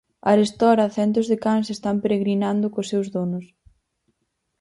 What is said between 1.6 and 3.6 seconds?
están peregrinando cos seus donos.